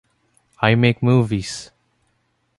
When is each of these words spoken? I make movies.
I 0.63 0.73
make 0.73 1.03
movies. 1.03 1.69